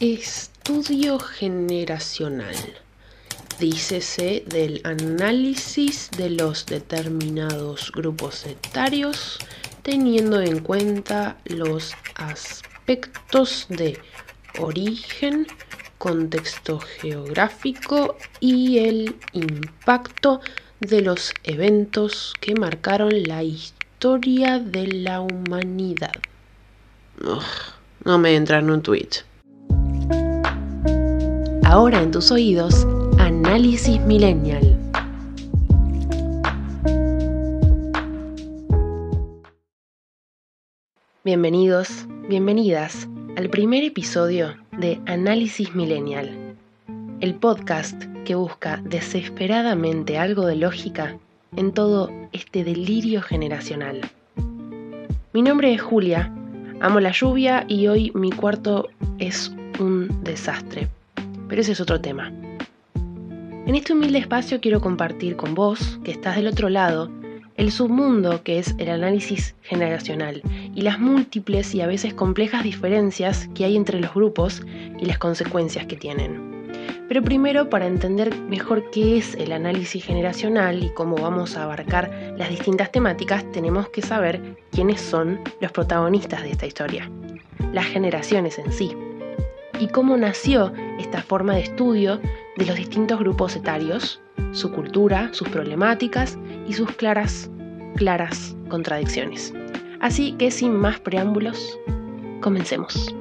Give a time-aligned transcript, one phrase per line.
[0.00, 2.56] Estudio generacional.
[3.58, 9.38] Dícese del análisis de los determinados grupos etarios
[9.82, 13.98] teniendo en cuenta los aspectos de
[14.58, 15.46] origen,
[15.98, 20.40] contexto geográfico y el impacto
[20.80, 26.14] de los eventos que marcaron la historia de la humanidad.
[28.02, 29.29] no me entra en un tweet.
[31.70, 32.84] Ahora en tus oídos,
[33.20, 34.76] Análisis Millennial.
[41.22, 43.06] Bienvenidos, bienvenidas
[43.36, 46.56] al primer episodio de Análisis Millennial,
[47.20, 51.18] el podcast que busca desesperadamente algo de lógica
[51.54, 54.00] en todo este delirio generacional.
[55.32, 56.34] Mi nombre es Julia,
[56.80, 58.88] amo la lluvia y hoy mi cuarto
[59.20, 60.88] es un desastre,
[61.50, 62.32] pero ese es otro tema.
[63.66, 67.10] En este humilde espacio quiero compartir con vos, que estás del otro lado,
[67.56, 70.42] el submundo que es el análisis generacional
[70.74, 74.62] y las múltiples y a veces complejas diferencias que hay entre los grupos
[74.98, 76.50] y las consecuencias que tienen.
[77.08, 82.34] Pero primero, para entender mejor qué es el análisis generacional y cómo vamos a abarcar
[82.38, 87.10] las distintas temáticas, tenemos que saber quiénes son los protagonistas de esta historia,
[87.72, 88.96] las generaciones en sí,
[89.80, 92.20] y cómo nació esta forma de estudio
[92.56, 94.20] de los distintos grupos etarios,
[94.52, 97.50] su cultura, sus problemáticas y sus claras,
[97.96, 99.52] claras contradicciones.
[100.00, 101.78] Así que sin más preámbulos,
[102.40, 103.14] comencemos.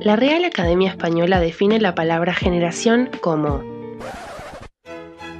[0.00, 3.75] La Real Academia Española define la palabra generación como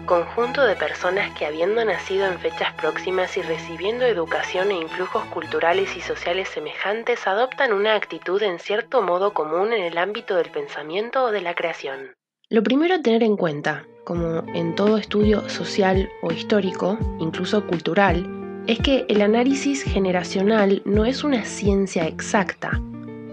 [0.07, 5.97] conjunto de personas que habiendo nacido en fechas próximas y recibiendo educación e influjos culturales
[5.97, 11.25] y sociales semejantes adoptan una actitud en cierto modo común en el ámbito del pensamiento
[11.25, 12.15] o de la creación.
[12.49, 18.25] Lo primero a tener en cuenta, como en todo estudio social o histórico, incluso cultural,
[18.69, 22.81] es que el análisis generacional no es una ciencia exacta,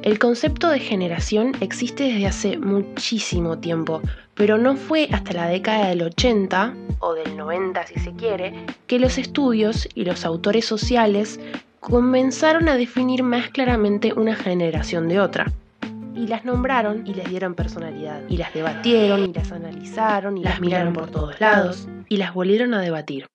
[0.03, 4.01] el concepto de generación existe desde hace muchísimo tiempo,
[4.33, 8.53] pero no fue hasta la década del 80, o del 90 si se quiere,
[8.87, 11.39] que los estudios y los autores sociales
[11.79, 15.51] comenzaron a definir más claramente una generación de otra.
[16.15, 18.21] Y las nombraron y les dieron personalidad.
[18.27, 22.73] Y las debatieron y las analizaron y las miraron por todos lados y las volvieron
[22.73, 23.27] a debatir.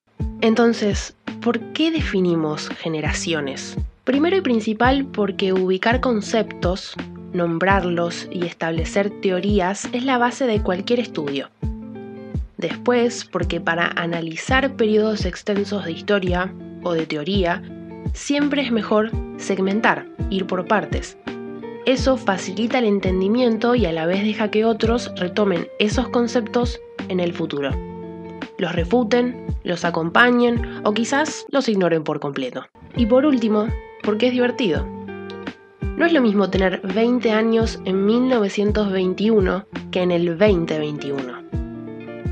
[0.42, 3.76] Entonces, ¿por qué definimos generaciones?
[4.08, 6.94] Primero y principal porque ubicar conceptos,
[7.34, 11.50] nombrarlos y establecer teorías es la base de cualquier estudio.
[12.56, 16.50] Después, porque para analizar periodos extensos de historia
[16.84, 17.62] o de teoría,
[18.14, 21.18] siempre es mejor segmentar, ir por partes.
[21.84, 26.80] Eso facilita el entendimiento y a la vez deja que otros retomen esos conceptos
[27.10, 27.87] en el futuro.
[28.58, 32.66] Los refuten, los acompañen o quizás los ignoren por completo.
[32.96, 33.68] Y por último,
[34.02, 34.84] porque es divertido.
[35.96, 41.48] No es lo mismo tener 20 años en 1921 que en el 2021.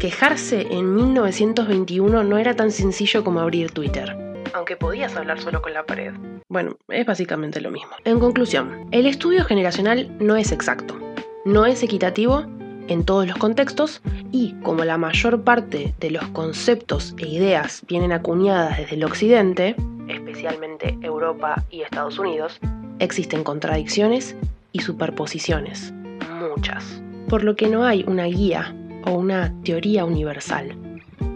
[0.01, 4.17] Quejarse en 1921 no era tan sencillo como abrir Twitter,
[4.53, 6.13] aunque podías hablar solo con la pared.
[6.49, 7.93] Bueno, es básicamente lo mismo.
[8.05, 10.99] En conclusión, el estudio generacional no es exacto,
[11.45, 12.45] no es equitativo
[12.89, 14.01] en todos los contextos
[14.33, 19.77] y como la mayor parte de los conceptos e ideas vienen acuñadas desde el occidente,
[20.09, 22.61] especialmente Europa y Estados Unidos,
[22.99, 24.37] existen contradicciones
[24.73, 25.93] y superposiciones,
[26.39, 30.75] muchas, por lo que no hay una guía o una teoría universal.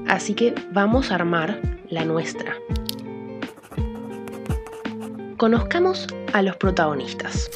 [0.09, 2.55] Así que vamos a armar la nuestra.
[5.37, 7.51] Conozcamos a los protagonistas.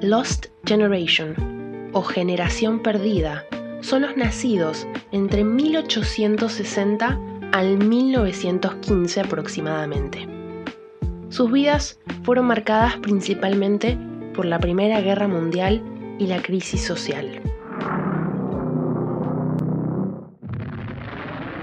[0.00, 1.49] Lost Generation
[1.92, 3.46] o Generación Perdida
[3.80, 7.18] son los nacidos entre 1860
[7.52, 10.28] al 1915 aproximadamente.
[11.30, 13.96] Sus vidas fueron marcadas principalmente
[14.34, 15.82] por la Primera Guerra Mundial
[16.18, 17.40] y la crisis social.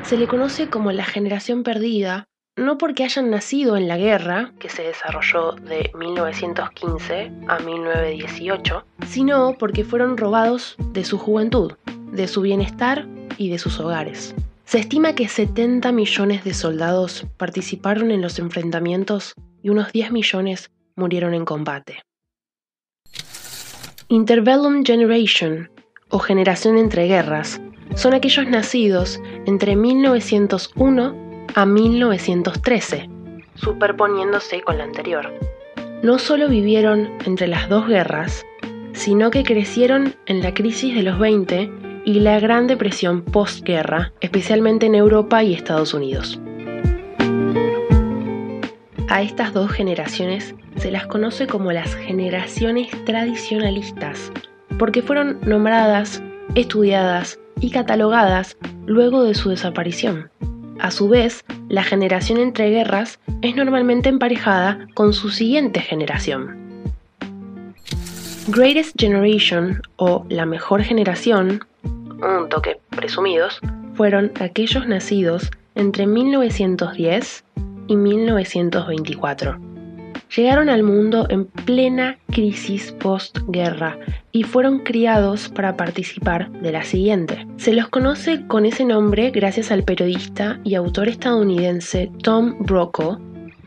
[0.04, 4.68] Se le conoce como la generación perdida no porque hayan nacido en la guerra, que
[4.68, 11.74] se desarrolló de 1915 a 1918, sino porque fueron robados de su juventud,
[12.12, 13.07] de su bienestar
[13.38, 14.36] y de sus hogares.
[14.65, 20.71] Se estima que 70 millones de soldados participaron en los enfrentamientos y unos 10 millones
[20.95, 22.01] murieron en combate.
[24.10, 25.69] Interbellum Generation,
[26.10, 27.62] o generación entre guerras,
[27.95, 31.26] son aquellos nacidos entre 1901
[31.57, 33.09] a 1913,
[33.56, 35.33] superponiéndose con la anterior.
[36.04, 38.45] No solo vivieron entre las dos guerras,
[38.94, 41.71] sino que crecieron en la crisis de los 20
[42.06, 46.39] y la Gran Depresión postguerra, especialmente en Europa y Estados Unidos.
[49.07, 54.31] A estas dos generaciones se las conoce como las generaciones tradicionalistas,
[54.77, 56.21] porque fueron nombradas,
[56.53, 60.30] estudiadas y catalogadas luego de su desaparición.
[60.79, 66.56] A su vez, la generación entre guerras es normalmente emparejada con su siguiente generación.
[68.50, 73.59] Greatest Generation o la mejor generación, un toque presumidos,
[73.95, 77.44] fueron aquellos nacidos entre 1910
[77.88, 79.76] y 1924.
[80.35, 83.97] Llegaron al mundo en plena crisis postguerra
[84.31, 87.47] y fueron criados para participar de la siguiente.
[87.57, 93.19] Se los conoce con ese nombre gracias al periodista y autor estadounidense Tom Brokaw,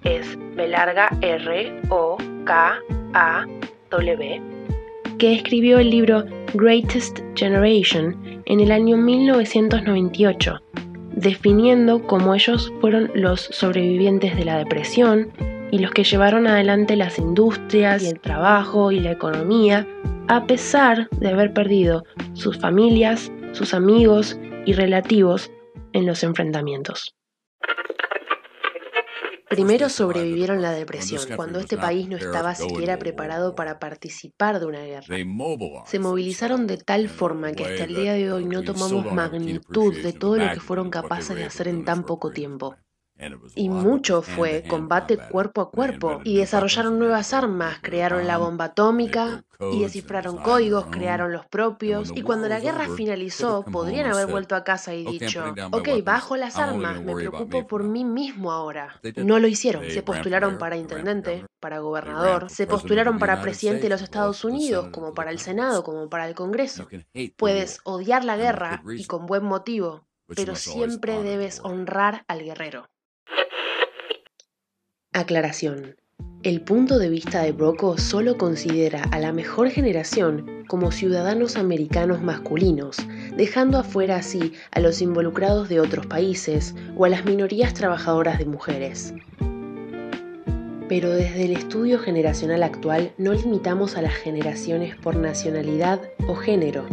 [0.05, 2.79] es B larga R O K
[3.15, 3.47] A
[3.91, 4.43] W,
[5.19, 6.25] que escribió el libro
[6.55, 10.61] Greatest Generation en el año 1998
[11.13, 15.31] definiendo cómo ellos fueron los sobrevivientes de la depresión
[15.71, 19.87] y los que llevaron adelante las industrias y el trabajo y la economía,
[20.29, 25.51] a pesar de haber perdido sus familias, sus amigos y relativos
[25.93, 27.15] en los enfrentamientos.
[29.49, 34.85] Primero sobrevivieron la depresión, cuando este país no estaba siquiera preparado para participar de una
[34.85, 35.17] guerra.
[35.87, 40.13] Se movilizaron de tal forma que hasta el día de hoy no tomamos magnitud de
[40.13, 42.77] todo lo que fueron capaces de hacer en tan poco tiempo.
[43.55, 46.21] Y mucho fue combate cuerpo a cuerpo.
[46.25, 52.13] Y desarrollaron nuevas armas, crearon la bomba atómica y descifraron códigos, crearon los propios.
[52.15, 56.57] Y cuando la guerra finalizó, podrían haber vuelto a casa y dicho, ok, bajo las
[56.57, 59.01] armas, me preocupo por mí mismo ahora.
[59.17, 59.91] No lo hicieron.
[59.91, 65.15] Se postularon para intendente, para gobernador, se postularon para presidente de los Estados Unidos, como
[65.15, 66.89] para el Senado, como para el Congreso.
[67.37, 72.89] Puedes odiar la guerra y con buen motivo, pero siempre debes honrar al guerrero.
[75.13, 75.97] Aclaración.
[76.45, 82.23] El punto de vista de Broco solo considera a la mejor generación como ciudadanos americanos
[82.23, 82.97] masculinos,
[83.37, 88.45] dejando afuera así a los involucrados de otros países o a las minorías trabajadoras de
[88.45, 89.13] mujeres.
[90.89, 96.87] Pero desde el estudio generacional actual no limitamos a las generaciones por nacionalidad o género.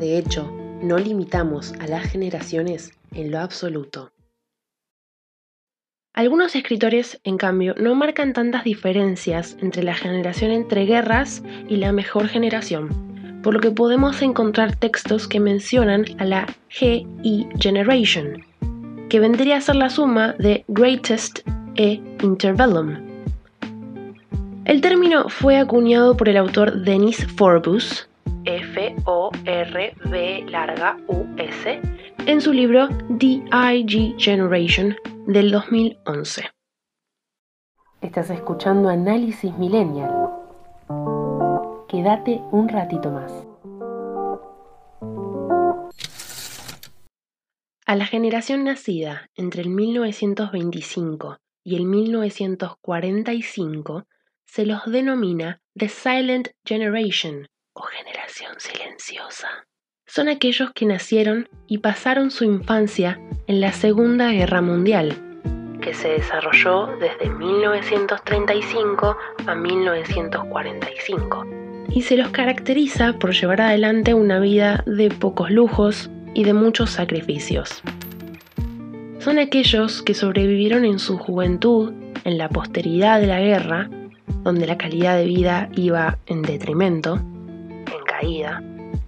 [0.00, 0.50] De hecho,
[0.82, 4.10] no limitamos a las generaciones en lo absoluto.
[6.14, 11.92] Algunos escritores, en cambio, no marcan tantas diferencias entre la generación entre guerras y la
[11.92, 18.42] mejor generación, por lo que podemos encontrar textos que mencionan a la GI Generation,
[19.08, 21.40] que vendría a ser la suma de Greatest
[21.76, 22.96] e Interbellum.
[24.64, 28.08] El término fue acuñado por el autor Denis Forbus,
[28.44, 31.80] F-O-R-B larga U-S,
[32.26, 32.88] en su libro
[33.18, 34.96] The IG Generation
[35.28, 36.50] del 2011.
[38.00, 40.30] Estás escuchando Análisis Millennial.
[41.86, 43.30] Quédate un ratito más.
[47.84, 54.06] A la generación nacida entre el 1925 y el 1945
[54.46, 59.68] se los denomina The Silent Generation o generación silenciosa
[60.08, 65.27] son aquellos que nacieron y pasaron su infancia en la Segunda Guerra Mundial,
[65.88, 69.16] que se desarrolló desde 1935
[69.46, 71.46] a 1945,
[71.88, 76.90] y se los caracteriza por llevar adelante una vida de pocos lujos y de muchos
[76.90, 77.82] sacrificios.
[79.18, 83.88] Son aquellos que sobrevivieron en su juventud, en la posteridad de la guerra,
[84.42, 88.62] donde la calidad de vida iba en detrimento, en caída,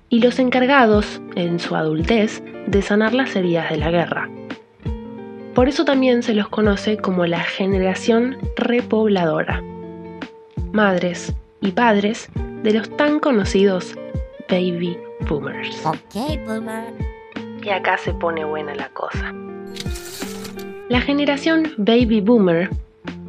[0.08, 4.30] y los encargados, en su adultez, de sanar las heridas de la guerra.
[5.60, 9.62] Por eso también se los conoce como la generación repobladora.
[10.72, 12.30] Madres y padres
[12.62, 13.94] de los tan conocidos
[14.48, 14.96] baby
[15.28, 15.84] boomers.
[15.84, 16.14] Ok,
[16.46, 16.94] boomer.
[17.62, 19.34] Y acá se pone buena la cosa.
[20.88, 22.70] La generación baby boomer,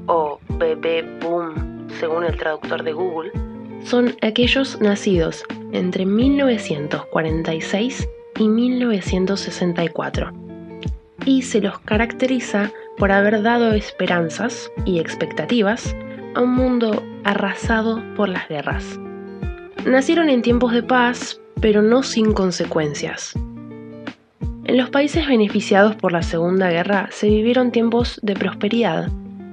[0.06, 3.34] o bebé boom según el traductor de Google,
[3.84, 8.08] son aquellos nacidos entre 1946
[8.40, 10.50] y 1964
[11.25, 15.96] y se los caracteriza por haber dado esperanzas y expectativas
[16.36, 19.00] a un mundo arrasado por las guerras.
[19.86, 23.34] Nacieron en tiempos de paz, pero no sin consecuencias.
[24.66, 29.10] En los países beneficiados por la Segunda Guerra se vivieron tiempos de prosperidad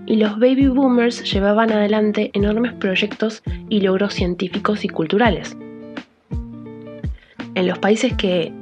[0.07, 5.57] y los baby boomers llevaban adelante enormes proyectos y logros científicos y culturales.
[7.55, 8.53] En los países que,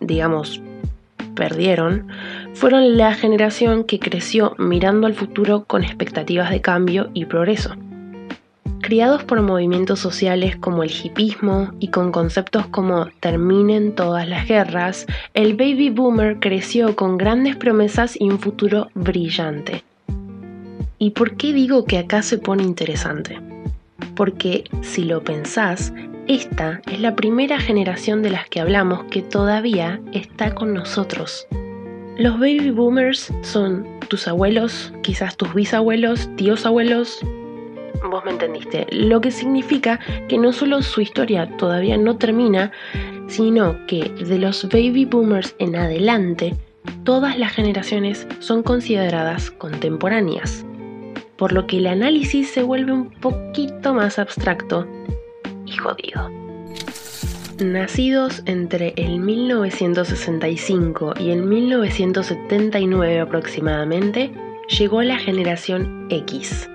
[0.00, 0.60] digamos,
[1.34, 2.08] perdieron,
[2.54, 7.74] fueron la generación que creció mirando al futuro con expectativas de cambio y progreso.
[8.80, 15.06] Criados por movimientos sociales como el hipismo y con conceptos como terminen todas las guerras,
[15.34, 19.84] el baby boomer creció con grandes promesas y un futuro brillante.
[20.98, 23.40] ¿Y por qué digo que acá se pone interesante?
[24.16, 25.92] Porque si lo pensás,
[26.26, 31.46] esta es la primera generación de las que hablamos que todavía está con nosotros.
[32.16, 37.20] Los baby boomers son tus abuelos, quizás tus bisabuelos, tíos abuelos.
[38.10, 38.86] Vos me entendiste.
[38.90, 42.72] Lo que significa que no solo su historia todavía no termina,
[43.28, 46.54] sino que de los baby boomers en adelante,
[47.04, 50.66] todas las generaciones son consideradas contemporáneas
[51.42, 54.86] por lo que el análisis se vuelve un poquito más abstracto
[55.66, 56.41] y jodido.
[57.58, 64.32] Nacidos entre el 1965 y el 1979 aproximadamente,
[64.78, 66.70] llegó la generación X,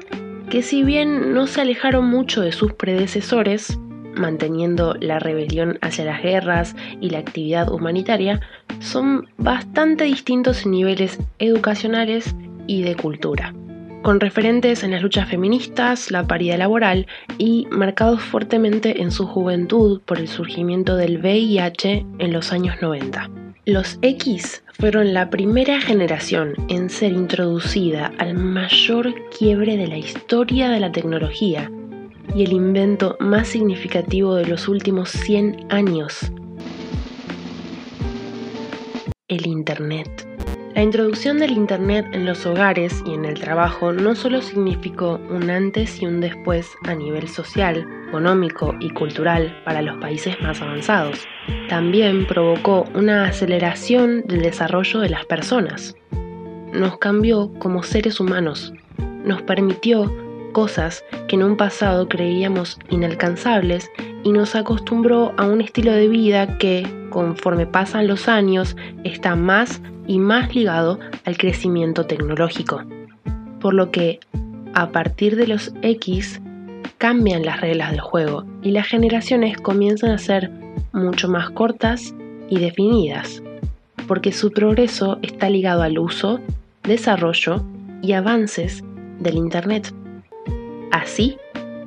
[0.49, 3.79] que si bien no se alejaron mucho de sus predecesores,
[4.15, 8.39] manteniendo la rebelión hacia las guerras y la actividad humanitaria,
[8.79, 12.35] son bastante distintos en niveles educacionales
[12.67, 13.53] y de cultura
[14.01, 20.01] con referentes en las luchas feministas, la paridad laboral y marcados fuertemente en su juventud
[20.05, 23.29] por el surgimiento del VIH en los años 90.
[23.65, 30.69] Los X fueron la primera generación en ser introducida al mayor quiebre de la historia
[30.69, 31.69] de la tecnología
[32.33, 36.31] y el invento más significativo de los últimos 100 años,
[39.27, 40.46] el Internet.
[40.77, 45.49] La introducción del Internet en los hogares y en el trabajo no solo significó un
[45.49, 51.27] antes y un después a nivel social, económico y cultural para los países más avanzados,
[51.67, 55.95] también provocó una aceleración del desarrollo de las personas.
[56.71, 58.71] Nos cambió como seres humanos,
[59.25, 60.15] nos permitió
[60.51, 63.89] cosas que en un pasado creíamos inalcanzables
[64.27, 69.81] y nos acostumbró a un estilo de vida que, conforme pasan los años, está más
[70.05, 72.83] y más ligado al crecimiento tecnológico.
[73.61, 74.19] Por lo que,
[74.73, 76.41] a partir de los X,
[76.97, 80.51] cambian las reglas del juego y las generaciones comienzan a ser
[80.91, 82.13] mucho más cortas
[82.49, 83.41] y definidas,
[84.09, 86.41] porque su progreso está ligado al uso,
[86.83, 87.63] desarrollo
[88.01, 88.83] y avances
[89.19, 89.93] del Internet.
[90.91, 91.37] Así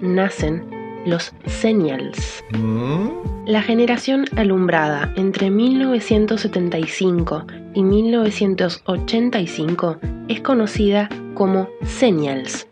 [0.01, 2.45] nacen los Senials.
[2.59, 3.09] ¿Mm?
[3.47, 9.97] La generación alumbrada entre 1975 y 1985
[10.29, 12.69] es conocida como Senials.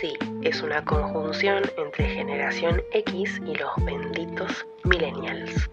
[0.00, 0.12] Sí,
[0.42, 5.68] es una conjunción entre generación X y los benditos millennials.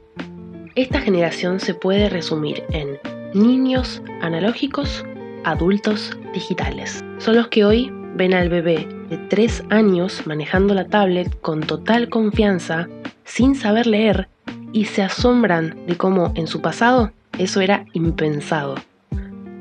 [0.75, 2.97] Esta generación se puede resumir en
[3.33, 5.03] niños analógicos,
[5.43, 7.03] adultos digitales.
[7.17, 12.09] Son los que hoy ven al bebé de 3 años manejando la tablet con total
[12.09, 12.87] confianza,
[13.25, 14.29] sin saber leer,
[14.71, 18.75] y se asombran de cómo en su pasado eso era impensado.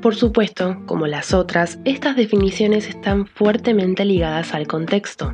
[0.01, 5.33] Por supuesto, como las otras, estas definiciones están fuertemente ligadas al contexto.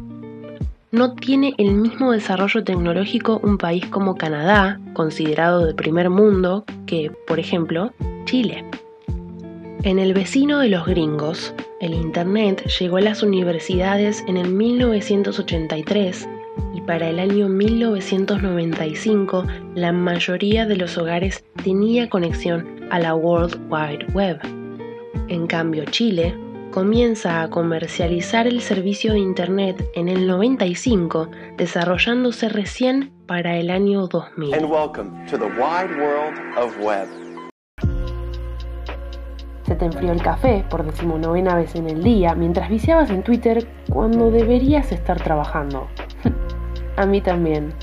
[0.92, 7.12] No tiene el mismo desarrollo tecnológico un país como Canadá, considerado de primer mundo, que,
[7.28, 7.94] por ejemplo,
[8.26, 8.66] Chile.
[9.84, 16.28] En el vecino de los gringos, el Internet llegó a las universidades en el 1983
[16.74, 23.60] y para el año 1995 la mayoría de los hogares tenía conexión a la World
[23.70, 24.40] Wide Web.
[25.28, 26.36] En cambio, Chile
[26.72, 34.08] comienza a comercializar el servicio de Internet en el 95, desarrollándose recién para el año
[34.08, 34.52] 2000.
[39.68, 43.68] Se te enfrió el café por decimonovena vez en el día mientras viciabas en Twitter
[43.90, 45.90] cuando deberías estar trabajando.
[46.96, 47.74] A mí también.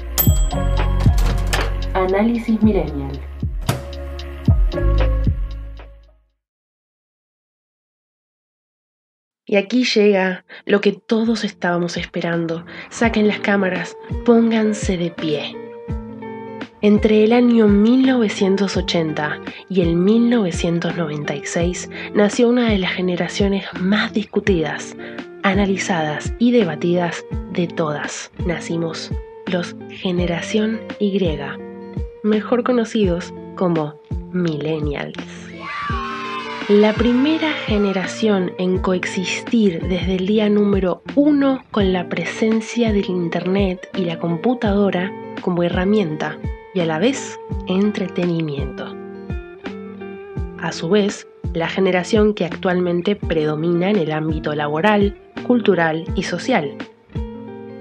[1.92, 3.20] Análisis Millennial.
[9.46, 12.64] Y aquí llega lo que todos estábamos esperando.
[12.88, 15.63] Saquen las cámaras, pónganse de pie.
[16.84, 24.94] Entre el año 1980 y el 1996 nació una de las generaciones más discutidas,
[25.42, 27.24] analizadas y debatidas
[27.54, 28.30] de todas.
[28.44, 29.10] Nacimos
[29.46, 31.18] los Generación Y,
[32.22, 33.94] mejor conocidos como
[34.32, 35.16] Millennials.
[36.68, 43.88] la primera generación en coexistir desde el día número uno con la presencia del Internet
[43.96, 45.10] y la computadora
[45.40, 46.38] como herramienta
[46.74, 48.94] y a la vez entretenimiento.
[50.58, 55.16] A su vez, la generación que actualmente predomina en el ámbito laboral,
[55.46, 56.76] cultural y social.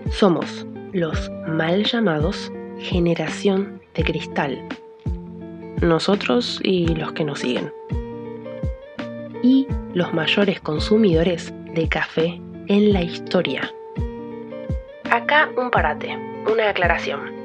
[0.09, 4.61] Somos los mal llamados generación de cristal.
[5.81, 7.71] Nosotros y los que nos siguen
[9.43, 13.71] y los mayores consumidores de café en la historia.
[15.11, 16.17] Acá un parate,
[16.51, 17.42] una aclaración.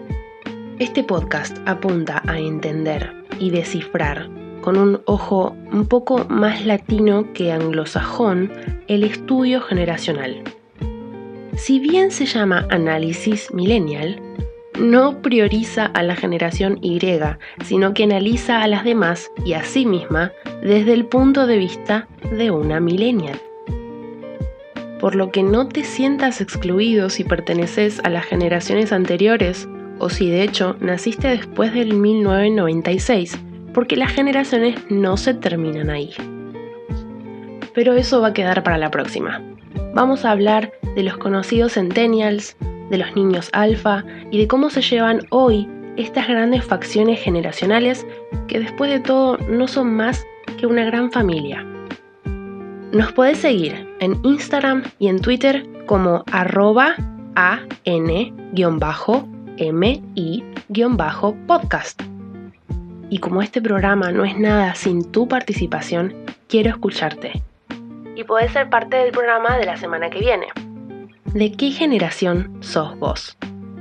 [0.79, 4.29] Este podcast apunta a entender y descifrar
[4.61, 8.53] con un ojo un poco más latino que anglosajón
[8.87, 10.41] el estudio generacional.
[11.57, 14.23] Si bien se llama análisis millennial,
[14.79, 17.01] no prioriza a la generación Y,
[17.65, 20.31] sino que analiza a las demás y a sí misma
[20.63, 23.41] desde el punto de vista de una millennial.
[25.01, 29.69] Por lo que no te sientas excluido si perteneces a las generaciones anteriores
[29.99, 33.39] o si de hecho naciste después del 1996,
[33.75, 36.13] porque las generaciones no se terminan ahí.
[37.75, 39.43] Pero eso va a quedar para la próxima.
[39.95, 42.57] Vamos a hablar de los conocidos centennials,
[42.91, 48.07] de los niños alfa y de cómo se llevan hoy estas grandes facciones generacionales
[48.47, 50.27] que después de todo no son más
[50.59, 51.65] que una gran familia.
[52.93, 56.95] Nos podés seguir en Instagram y en Twitter como arroba
[59.61, 62.03] an-mi-podcast.
[63.11, 66.15] Y como este programa no es nada sin tu participación,
[66.49, 67.43] quiero escucharte.
[68.17, 70.47] Y podés ser parte del programa de la semana que viene.
[71.35, 73.37] ¿De qué generación sos vos?